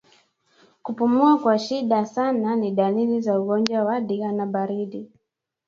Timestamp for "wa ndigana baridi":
3.83-5.11